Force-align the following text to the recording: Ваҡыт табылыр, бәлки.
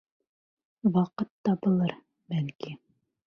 Ваҡыт 0.95 1.29
табылыр, 1.49 1.93
бәлки. 2.35 2.73